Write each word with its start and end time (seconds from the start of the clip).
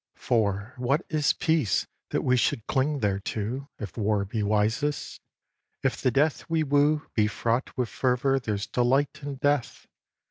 v. 0.15 0.19
For, 0.19 0.73
what 0.77 1.05
is 1.09 1.33
peace 1.33 1.85
that 2.09 2.23
we 2.23 2.35
should 2.35 2.65
cling 2.65 3.01
thereto 3.01 3.69
If 3.77 3.95
war 3.97 4.25
be 4.25 4.41
wisest? 4.41 5.21
If 5.83 6.01
the 6.01 6.09
death 6.09 6.43
we 6.49 6.63
woo 6.63 7.05
Be 7.13 7.27
fraught 7.27 7.77
with 7.77 7.87
fervor 7.89 8.39
there's 8.39 8.65
delight 8.65 9.19
in 9.21 9.35
death! 9.35 9.85